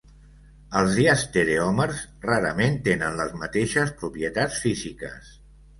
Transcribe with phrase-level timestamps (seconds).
[0.79, 5.35] Els diastereòmers rarament tenen les mateixes propietats físiques.